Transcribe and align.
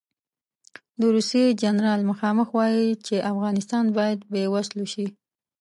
د 0.99 1.01
روسیې 1.15 1.45
جنرال 1.61 2.01
مخامخ 2.11 2.47
وایي 2.57 2.89
چې 3.05 3.25
افغانستان 3.31 3.85
باید 3.97 4.19
بې 4.31 4.43
وسلو 4.53 4.85
شي. 4.93 5.07